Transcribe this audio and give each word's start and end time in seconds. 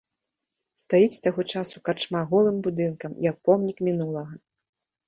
Стаіць 0.81 1.17
з 1.17 1.19
таго 1.27 1.41
часу 1.55 1.83
карчма 1.91 2.25
голым 2.35 2.57
будынкам, 2.69 3.11
як 3.31 3.35
помнік 3.51 3.77
мінулага. 3.91 4.33